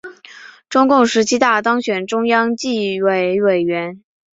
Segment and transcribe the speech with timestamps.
[0.67, 4.03] 中共十七大当选中央纪委委员。